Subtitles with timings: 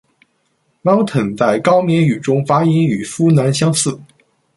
[0.81, 3.99] Mountain 在高棉语中发音与 Funan 相似。